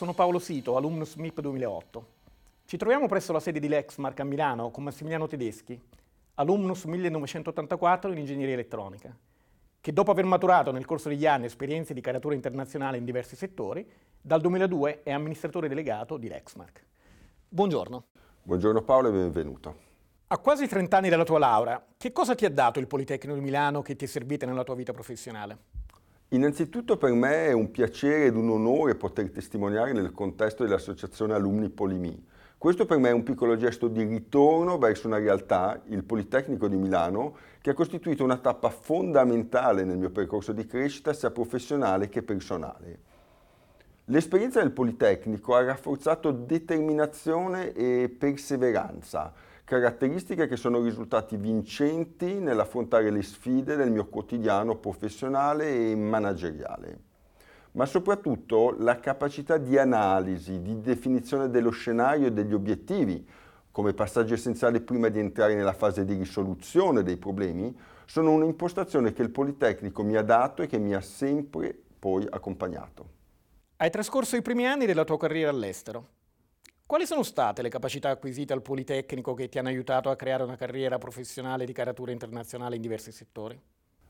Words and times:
sono 0.00 0.14
Paolo 0.14 0.38
Sito, 0.38 0.78
alumnus 0.78 1.16
MIP 1.16 1.42
2008. 1.42 2.06
Ci 2.64 2.78
troviamo 2.78 3.06
presso 3.06 3.34
la 3.34 3.38
sede 3.38 3.60
di 3.60 3.68
Lexmark 3.68 4.18
a 4.20 4.24
Milano 4.24 4.70
con 4.70 4.82
Massimiliano 4.82 5.26
Tedeschi, 5.26 5.78
alumnus 6.36 6.84
1984 6.84 8.10
in 8.10 8.16
ingegneria 8.16 8.54
elettronica, 8.54 9.14
che 9.78 9.92
dopo 9.92 10.10
aver 10.10 10.24
maturato 10.24 10.72
nel 10.72 10.86
corso 10.86 11.10
degli 11.10 11.26
anni 11.26 11.44
esperienze 11.44 11.92
di 11.92 12.00
caratura 12.00 12.34
internazionale 12.34 12.96
in 12.96 13.04
diversi 13.04 13.36
settori, 13.36 13.86
dal 14.18 14.40
2002 14.40 15.02
è 15.02 15.10
amministratore 15.10 15.68
delegato 15.68 16.16
di 16.16 16.28
Lexmark. 16.28 16.82
Buongiorno. 17.46 18.04
Buongiorno 18.42 18.80
Paolo 18.80 19.08
e 19.08 19.12
benvenuto. 19.12 19.76
A 20.28 20.38
quasi 20.38 20.66
30 20.66 20.96
anni 20.96 21.10
dalla 21.10 21.24
tua 21.24 21.38
laurea, 21.38 21.84
che 21.98 22.10
cosa 22.10 22.34
ti 22.34 22.46
ha 22.46 22.50
dato 22.50 22.78
il 22.78 22.86
Politecnico 22.86 23.36
di 23.36 23.42
Milano 23.42 23.82
che 23.82 23.96
ti 23.96 24.06
è 24.06 24.08
servito 24.08 24.46
nella 24.46 24.64
tua 24.64 24.76
vita 24.76 24.94
professionale? 24.94 25.79
Innanzitutto 26.32 26.96
per 26.96 27.12
me 27.12 27.46
è 27.46 27.52
un 27.52 27.72
piacere 27.72 28.26
ed 28.26 28.36
un 28.36 28.50
onore 28.50 28.94
poter 28.94 29.30
testimoniare 29.30 29.92
nel 29.92 30.12
contesto 30.12 30.62
dell'Associazione 30.62 31.34
Alumni 31.34 31.68
Polimi. 31.70 32.24
Questo 32.56 32.86
per 32.86 32.98
me 32.98 33.08
è 33.08 33.12
un 33.12 33.24
piccolo 33.24 33.56
gesto 33.56 33.88
di 33.88 34.04
ritorno 34.04 34.78
verso 34.78 35.08
una 35.08 35.18
realtà, 35.18 35.82
il 35.86 36.04
Politecnico 36.04 36.68
di 36.68 36.76
Milano, 36.76 37.34
che 37.60 37.70
ha 37.70 37.74
costituito 37.74 38.22
una 38.22 38.36
tappa 38.36 38.70
fondamentale 38.70 39.82
nel 39.82 39.98
mio 39.98 40.10
percorso 40.10 40.52
di 40.52 40.66
crescita 40.66 41.12
sia 41.12 41.32
professionale 41.32 42.08
che 42.08 42.22
personale. 42.22 42.98
L'esperienza 44.04 44.60
del 44.60 44.70
Politecnico 44.70 45.56
ha 45.56 45.64
rafforzato 45.64 46.30
determinazione 46.30 47.72
e 47.72 48.08
perseveranza, 48.08 49.32
caratteristiche 49.70 50.48
che 50.48 50.56
sono 50.56 50.82
risultati 50.82 51.36
vincenti 51.36 52.40
nell'affrontare 52.40 53.08
le 53.08 53.22
sfide 53.22 53.76
del 53.76 53.92
mio 53.92 54.06
quotidiano 54.06 54.74
professionale 54.74 55.92
e 55.92 55.94
manageriale, 55.94 56.98
ma 57.72 57.86
soprattutto 57.86 58.74
la 58.76 58.98
capacità 58.98 59.58
di 59.58 59.78
analisi, 59.78 60.60
di 60.60 60.80
definizione 60.80 61.50
dello 61.50 61.70
scenario 61.70 62.26
e 62.26 62.32
degli 62.32 62.52
obiettivi, 62.52 63.24
come 63.70 63.94
passaggio 63.94 64.34
essenziale 64.34 64.80
prima 64.80 65.08
di 65.08 65.20
entrare 65.20 65.54
nella 65.54 65.72
fase 65.72 66.04
di 66.04 66.14
risoluzione 66.14 67.04
dei 67.04 67.16
problemi, 67.16 67.72
sono 68.06 68.32
un'impostazione 68.32 69.12
che 69.12 69.22
il 69.22 69.30
Politecnico 69.30 70.02
mi 70.02 70.16
ha 70.16 70.22
dato 70.22 70.62
e 70.62 70.66
che 70.66 70.78
mi 70.78 70.96
ha 70.96 71.00
sempre 71.00 71.80
poi 71.96 72.26
accompagnato. 72.28 73.06
Hai 73.76 73.90
trascorso 73.90 74.34
i 74.34 74.42
primi 74.42 74.66
anni 74.66 74.84
della 74.84 75.04
tua 75.04 75.16
carriera 75.16 75.50
all'estero. 75.50 76.18
Quali 76.90 77.06
sono 77.06 77.22
state 77.22 77.62
le 77.62 77.68
capacità 77.68 78.10
acquisite 78.10 78.52
al 78.52 78.62
Politecnico 78.62 79.32
che 79.34 79.48
ti 79.48 79.60
hanno 79.60 79.68
aiutato 79.68 80.10
a 80.10 80.16
creare 80.16 80.42
una 80.42 80.56
carriera 80.56 80.98
professionale 80.98 81.64
di 81.64 81.72
caratura 81.72 82.10
internazionale 82.10 82.74
in 82.74 82.82
diversi 82.82 83.12
settori? 83.12 83.56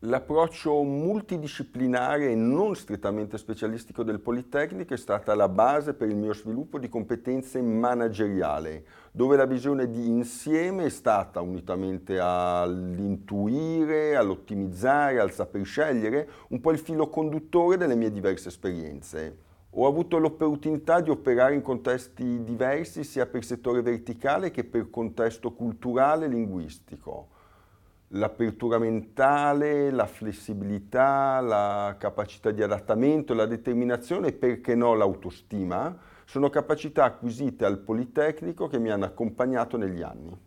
L'approccio 0.00 0.82
multidisciplinare 0.82 2.32
e 2.32 2.34
non 2.34 2.74
strettamente 2.74 3.38
specialistico 3.38 4.02
del 4.02 4.18
Politecnico 4.18 4.92
è 4.92 4.96
stata 4.96 5.36
la 5.36 5.48
base 5.48 5.94
per 5.94 6.08
il 6.08 6.16
mio 6.16 6.34
sviluppo 6.34 6.80
di 6.80 6.88
competenze 6.88 7.62
manageriali, 7.62 8.84
dove 9.12 9.36
la 9.36 9.46
visione 9.46 9.88
di 9.88 10.08
insieme 10.08 10.86
è 10.86 10.90
stata, 10.90 11.40
unitamente 11.40 12.18
all'intuire, 12.18 14.16
all'ottimizzare, 14.16 15.20
al 15.20 15.30
saper 15.30 15.64
scegliere, 15.64 16.28
un 16.48 16.60
po' 16.60 16.72
il 16.72 16.78
filo 16.78 17.08
conduttore 17.08 17.76
delle 17.76 17.94
mie 17.94 18.10
diverse 18.10 18.48
esperienze. 18.48 19.52
Ho 19.76 19.88
avuto 19.88 20.18
l'opportunità 20.18 21.00
di 21.00 21.10
operare 21.10 21.54
in 21.54 21.60
contesti 21.60 22.44
diversi 22.44 23.02
sia 23.02 23.26
per 23.26 23.44
settore 23.44 23.82
verticale 23.82 24.52
che 24.52 24.62
per 24.62 24.88
contesto 24.88 25.52
culturale 25.52 26.26
e 26.26 26.28
linguistico. 26.28 27.28
L'apertura 28.08 28.78
mentale, 28.78 29.90
la 29.90 30.06
flessibilità, 30.06 31.40
la 31.40 31.96
capacità 31.98 32.52
di 32.52 32.62
adattamento, 32.62 33.34
la 33.34 33.46
determinazione 33.46 34.28
e 34.28 34.32
perché 34.32 34.76
no 34.76 34.94
l'autostima 34.94 35.96
sono 36.24 36.50
capacità 36.50 37.02
acquisite 37.02 37.64
al 37.64 37.78
Politecnico 37.78 38.68
che 38.68 38.78
mi 38.78 38.90
hanno 38.90 39.06
accompagnato 39.06 39.76
negli 39.76 40.02
anni. 40.02 40.38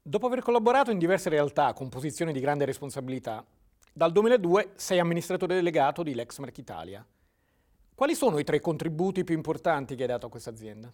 Dopo 0.00 0.26
aver 0.26 0.42
collaborato 0.42 0.92
in 0.92 0.98
diverse 0.98 1.28
realtà 1.28 1.72
con 1.72 1.88
posizioni 1.88 2.32
di 2.32 2.38
grande 2.38 2.64
responsabilità, 2.64 3.44
dal 3.92 4.12
2002 4.12 4.74
sei 4.76 5.00
amministratore 5.00 5.56
delegato 5.56 6.04
di 6.04 6.14
Lexmark 6.14 6.56
Italia. 6.58 7.04
Quali 7.96 8.14
sono 8.14 8.38
i 8.38 8.44
tre 8.44 8.60
contributi 8.60 9.24
più 9.24 9.34
importanti 9.34 9.94
che 9.94 10.02
hai 10.02 10.08
dato 10.08 10.26
a 10.26 10.28
questa 10.28 10.50
azienda? 10.50 10.92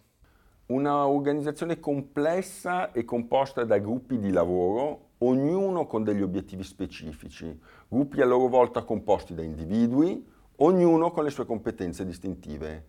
Una 0.67 1.05
organizzazione 1.05 1.77
complessa 1.81 2.93
e 2.93 3.03
composta 3.03 3.65
da 3.65 3.77
gruppi 3.77 4.19
di 4.19 4.31
lavoro, 4.31 5.09
ognuno 5.17 5.85
con 5.85 6.05
degli 6.05 6.21
obiettivi 6.21 6.63
specifici, 6.63 7.59
gruppi 7.89 8.21
a 8.21 8.25
loro 8.25 8.47
volta 8.47 8.83
composti 8.83 9.33
da 9.33 9.41
individui, 9.41 10.25
ognuno 10.55 11.11
con 11.11 11.25
le 11.25 11.29
sue 11.29 11.45
competenze 11.45 12.05
distintive. 12.05 12.85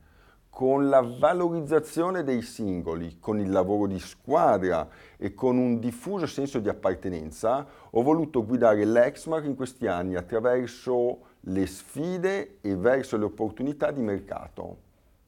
Con 0.49 0.89
la 0.89 1.01
valorizzazione 1.01 2.23
dei 2.23 2.43
singoli, 2.43 3.19
con 3.19 3.41
il 3.41 3.51
lavoro 3.51 3.89
di 3.89 3.99
squadra 3.99 4.89
e 5.17 5.35
con 5.35 5.59
un 5.59 5.81
diffuso 5.81 6.27
senso 6.27 6.61
di 6.61 6.69
appartenenza, 6.69 7.67
ho 7.91 8.03
voluto 8.03 8.47
guidare 8.47 8.85
l'Exmark 8.85 9.45
in 9.45 9.57
questi 9.57 9.89
anni 9.89 10.15
attraverso 10.15 11.33
le 11.47 11.67
sfide 11.67 12.59
e 12.61 12.75
verso 12.77 13.17
le 13.17 13.25
opportunità 13.25 13.91
di 13.91 14.01
mercato. 14.01 14.77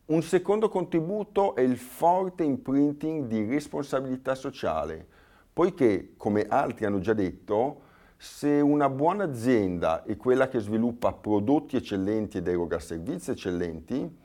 Un 0.07 0.23
secondo 0.23 0.69
contributo 0.69 1.55
è 1.55 1.61
il 1.61 1.77
forte 1.77 2.45
imprinting 2.45 3.27
di 3.27 3.45
responsabilità 3.45 4.35
sociale, 4.35 5.05
poiché, 5.53 6.13
come 6.17 6.47
altri 6.47 6.85
hanno 6.85 7.01
già 7.01 7.13
detto, 7.13 7.81
se 8.17 8.49
una 8.61 8.89
buona 8.89 9.25
azienda 9.25 10.05
è 10.05 10.17
quella 10.17 10.49
che 10.49 10.61
sviluppa 10.61 11.13
prodotti 11.13 11.77
eccellenti 11.77 12.39
ed 12.39 12.49
eroga 12.49 12.79
servizi 12.79 13.33
eccellenti, 13.33 14.17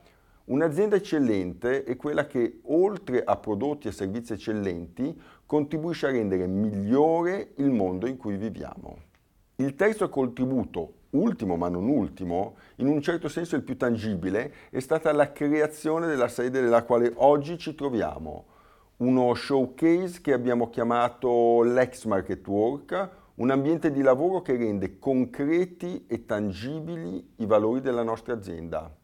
un'azienda 0.44 0.96
eccellente 0.96 1.84
è 1.84 1.96
quella 1.96 2.26
che, 2.26 2.60
oltre 2.64 3.22
a 3.22 3.36
prodotti 3.36 3.88
e 3.88 3.92
servizi 3.92 4.32
eccellenti, 4.32 5.20
contribuisce 5.44 6.06
a 6.06 6.10
rendere 6.10 6.46
migliore 6.46 7.52
il 7.56 7.70
mondo 7.70 8.06
in 8.06 8.16
cui 8.16 8.36
viviamo. 8.36 8.96
Il 9.56 9.74
terzo 9.74 10.08
contributo 10.08 11.00
ultimo 11.12 11.56
ma 11.56 11.68
non 11.68 11.88
ultimo, 11.88 12.56
in 12.76 12.86
un 12.86 13.00
certo 13.00 13.28
senso 13.28 13.56
il 13.56 13.62
più 13.62 13.76
tangibile, 13.76 14.52
è 14.70 14.80
stata 14.80 15.12
la 15.12 15.32
creazione 15.32 16.06
della 16.06 16.28
sede 16.28 16.60
nella 16.60 16.84
quale 16.84 17.12
oggi 17.16 17.58
ci 17.58 17.74
troviamo. 17.74 18.46
Uno 18.98 19.34
showcase 19.34 20.20
che 20.20 20.32
abbiamo 20.32 20.70
chiamato 20.70 21.62
Lex 21.62 22.04
Market 22.04 22.46
Work, 22.46 23.10
un 23.34 23.50
ambiente 23.50 23.90
di 23.90 24.02
lavoro 24.02 24.42
che 24.42 24.56
rende 24.56 24.98
concreti 24.98 26.04
e 26.06 26.26
tangibili 26.26 27.32
i 27.36 27.46
valori 27.46 27.80
della 27.80 28.02
nostra 28.02 28.34
azienda. 28.34 28.94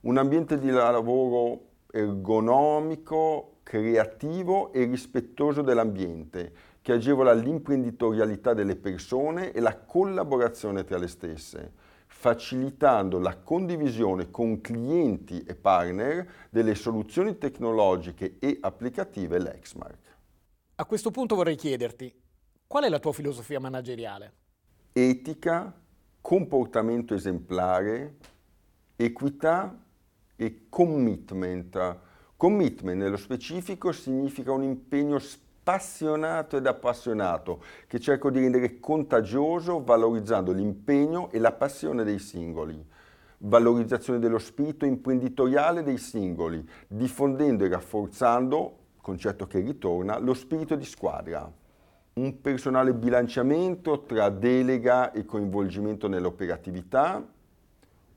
Un 0.00 0.16
ambiente 0.16 0.58
di 0.58 0.70
lavoro 0.70 1.66
ergonomico, 1.92 3.58
creativo 3.62 4.72
e 4.72 4.84
rispettoso 4.84 5.62
dell'ambiente, 5.62 6.52
che 6.82 6.92
agevola 6.92 7.32
l'imprenditorialità 7.32 8.54
delle 8.54 8.76
persone 8.76 9.52
e 9.52 9.60
la 9.60 9.76
collaborazione 9.76 10.84
tra 10.84 10.96
le 10.96 11.08
stesse, 11.08 11.72
facilitando 12.06 13.18
la 13.18 13.36
condivisione 13.36 14.30
con 14.30 14.60
clienti 14.60 15.42
e 15.44 15.54
partner 15.54 16.48
delle 16.50 16.74
soluzioni 16.74 17.36
tecnologiche 17.38 18.36
e 18.38 18.58
applicative 18.60 19.38
Lexmark. 19.38 20.16
A 20.76 20.84
questo 20.86 21.10
punto 21.10 21.34
vorrei 21.34 21.56
chiederti, 21.56 22.12
qual 22.66 22.84
è 22.84 22.88
la 22.88 22.98
tua 22.98 23.12
filosofia 23.12 23.60
manageriale? 23.60 24.32
Etica, 24.92 25.72
comportamento 26.20 27.14
esemplare, 27.14 28.16
equità 28.96 29.78
e 30.36 30.66
commitment. 30.70 31.98
Commitment 32.36 32.98
nello 32.98 33.18
specifico 33.18 33.92
significa 33.92 34.52
un 34.52 34.62
impegno 34.62 35.18
specifico 35.18 35.48
appassionato 35.62 36.56
ed 36.56 36.66
appassionato 36.66 37.62
che 37.86 38.00
cerco 38.00 38.30
di 38.30 38.40
rendere 38.40 38.80
contagioso 38.80 39.84
valorizzando 39.84 40.52
l'impegno 40.52 41.30
e 41.30 41.38
la 41.38 41.52
passione 41.52 42.02
dei 42.02 42.18
singoli, 42.18 42.82
valorizzazione 43.38 44.18
dello 44.18 44.38
spirito 44.38 44.86
imprenditoriale 44.86 45.82
dei 45.82 45.98
singoli, 45.98 46.66
diffondendo 46.88 47.64
e 47.64 47.68
rafforzando, 47.68 48.76
concetto 49.02 49.46
che 49.46 49.60
ritorna, 49.60 50.18
lo 50.18 50.32
spirito 50.32 50.74
di 50.76 50.84
squadra. 50.84 51.50
Un 52.12 52.40
personale 52.40 52.94
bilanciamento 52.94 54.02
tra 54.02 54.30
delega 54.30 55.12
e 55.12 55.24
coinvolgimento 55.26 56.08
nell'operatività, 56.08 57.24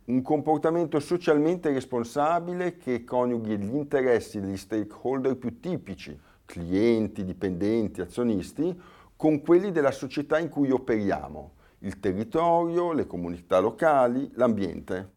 un 0.05 0.21
comportamento 0.21 0.99
socialmente 0.99 1.71
responsabile 1.71 2.77
che 2.77 3.03
coniughi 3.03 3.57
gli 3.57 3.73
interessi 3.73 4.41
degli 4.41 4.57
stakeholder 4.57 5.37
più 5.37 5.59
tipici, 5.61 6.19
clienti, 6.45 7.23
dipendenti, 7.23 8.01
azionisti, 8.01 8.79
con 9.15 9.41
quelli 9.41 9.71
della 9.71 9.91
società 9.91 10.39
in 10.39 10.49
cui 10.49 10.71
operiamo, 10.71 11.53
il 11.79 11.99
territorio, 11.99 12.91
le 12.91 13.07
comunità 13.07 13.59
locali, 13.59 14.29
l'ambiente. 14.33 15.11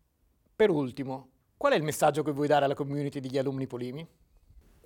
Per 0.54 0.70
ultimo, 0.70 1.28
qual 1.56 1.72
è 1.72 1.76
il 1.76 1.82
messaggio 1.82 2.22
che 2.22 2.32
vuoi 2.32 2.46
dare 2.46 2.64
alla 2.64 2.74
community 2.74 3.20
degli 3.20 3.38
alunni 3.38 3.66
Polimi? 3.66 4.06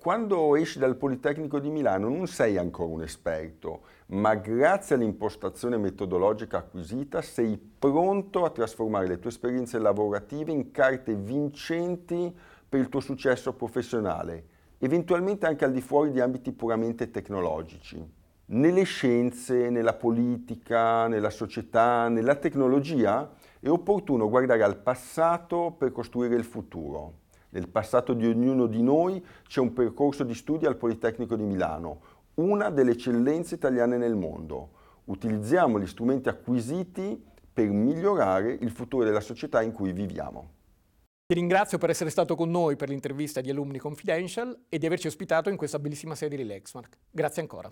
Quando 0.01 0.55
esci 0.55 0.79
dal 0.79 0.95
Politecnico 0.95 1.59
di 1.59 1.69
Milano 1.69 2.09
non 2.09 2.25
sei 2.25 2.57
ancora 2.57 2.91
un 2.91 3.03
esperto, 3.03 3.81
ma 4.07 4.33
grazie 4.33 4.95
all'impostazione 4.95 5.77
metodologica 5.77 6.57
acquisita 6.57 7.21
sei 7.21 7.55
pronto 7.55 8.43
a 8.43 8.49
trasformare 8.49 9.07
le 9.07 9.19
tue 9.19 9.29
esperienze 9.29 9.77
lavorative 9.77 10.51
in 10.51 10.71
carte 10.71 11.13
vincenti 11.13 12.35
per 12.67 12.79
il 12.79 12.89
tuo 12.89 12.99
successo 12.99 13.53
professionale, 13.53 14.45
eventualmente 14.83 15.45
anche 15.45 15.63
al 15.63 15.71
di 15.71 15.81
fuori 15.81 16.11
di 16.11 16.19
ambiti 16.19 16.51
puramente 16.51 17.11
tecnologici. 17.11 18.03
Nelle 18.45 18.83
scienze, 18.83 19.69
nella 19.69 19.93
politica, 19.93 21.07
nella 21.07 21.29
società, 21.29 22.09
nella 22.09 22.35
tecnologia 22.35 23.31
è 23.59 23.69
opportuno 23.69 24.27
guardare 24.27 24.63
al 24.63 24.77
passato 24.77 25.75
per 25.77 25.91
costruire 25.91 26.35
il 26.35 26.43
futuro. 26.43 27.19
Nel 27.49 27.69
passato 27.69 28.13
di 28.13 28.25
ognuno 28.25 28.65
di 28.65 28.81
noi 28.81 29.23
c'è 29.47 29.59
un 29.59 29.71
percorso 29.71 30.23
di 30.23 30.33
studi 30.33 30.65
al 30.65 30.77
Politecnico 30.77 31.35
di 31.35 31.43
Milano, 31.43 32.01
una 32.35 32.69
delle 32.69 32.91
eccellenze 32.91 33.55
italiane 33.55 33.97
nel 33.97 34.15
mondo. 34.15 34.71
Utilizziamo 35.05 35.79
gli 35.79 35.87
strumenti 35.87 36.27
acquisiti 36.27 37.23
per 37.53 37.69
migliorare 37.69 38.51
il 38.59 38.71
futuro 38.71 39.03
della 39.03 39.19
società 39.19 39.61
in 39.61 39.73
cui 39.73 39.93
viviamo. 39.93 40.59
Ti 41.31 41.37
ringrazio 41.37 41.77
per 41.77 41.89
essere 41.89 42.09
stato 42.09 42.35
con 42.35 42.51
noi 42.51 42.75
per 42.75 42.89
l'intervista 42.89 43.39
di 43.39 43.49
Alumni 43.49 43.77
Confidential 43.77 44.65
e 44.67 44.77
di 44.77 44.85
averci 44.85 45.07
ospitato 45.07 45.49
in 45.49 45.55
questa 45.55 45.79
bellissima 45.79 46.13
sede 46.13 46.35
di 46.35 46.43
Lexmark. 46.43 46.97
Grazie 47.09 47.41
ancora. 47.41 47.71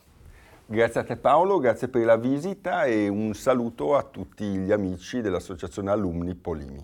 Grazie 0.66 1.02
a 1.02 1.04
te 1.04 1.18
Paolo, 1.18 1.60
grazie 1.60 1.90
per 1.90 2.06
la 2.06 2.16
visita 2.16 2.86
e 2.86 3.10
un 3.10 3.34
saluto 3.34 3.98
a 3.98 4.04
tutti 4.04 4.46
gli 4.46 4.72
amici 4.72 5.20
dell'Associazione 5.20 5.92
Alumni 5.92 6.36
Polimi. 6.36 6.82